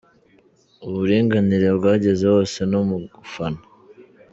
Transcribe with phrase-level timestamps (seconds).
[0.87, 3.61] Uburinganire bwageze hose no mu gufana.